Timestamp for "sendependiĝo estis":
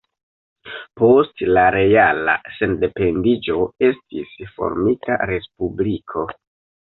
2.55-4.33